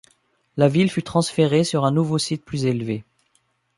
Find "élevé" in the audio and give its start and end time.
2.65-3.03